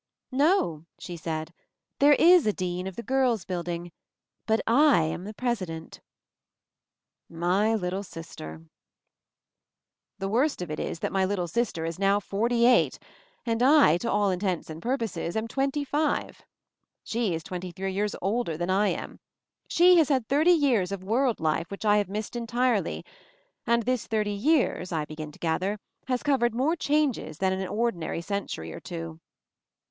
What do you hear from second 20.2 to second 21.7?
thirty years of world life